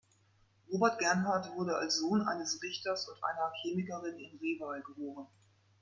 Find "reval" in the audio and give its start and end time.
4.39-4.81